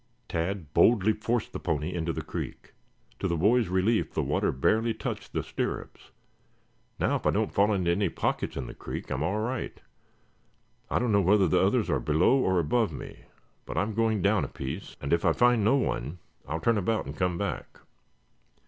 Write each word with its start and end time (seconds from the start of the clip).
Tad 0.27 0.73
boldly 0.73 1.13
forced 1.13 1.53
the 1.53 1.59
pony 1.59 1.93
into 1.93 2.11
the 2.11 2.23
creek. 2.23 2.73
To 3.19 3.27
the 3.27 3.37
boy's 3.37 3.67
relief 3.67 4.15
the 4.15 4.23
water 4.23 4.51
barely 4.51 4.95
touched 4.95 5.31
the 5.31 5.43
stirrups. 5.43 6.09
"Now 6.99 7.17
if 7.17 7.27
I 7.27 7.29
don't 7.29 7.53
fall 7.53 7.71
into 7.71 7.91
any 7.91 8.09
pockets 8.09 8.57
in 8.57 8.65
the 8.65 8.73
creek, 8.73 9.11
I'm 9.11 9.21
all 9.21 9.37
right. 9.37 9.79
I 10.89 10.97
don't 10.97 11.11
know 11.11 11.21
whether 11.21 11.47
the 11.47 11.61
others 11.63 11.87
are 11.87 11.99
below 11.99 12.39
or 12.39 12.57
above 12.57 12.91
me, 12.91 13.25
but 13.67 13.77
I'm 13.77 13.93
going 13.93 14.23
down 14.23 14.43
a 14.43 14.47
piece 14.47 14.95
and 14.99 15.13
if 15.13 15.23
I 15.23 15.33
find 15.33 15.63
no 15.63 15.75
one, 15.75 16.17
I'll 16.47 16.59
turn 16.59 16.79
about 16.79 17.05
and 17.05 17.15
come 17.15 17.37
back." 17.37 17.81